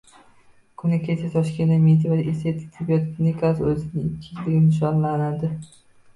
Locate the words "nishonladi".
4.65-5.55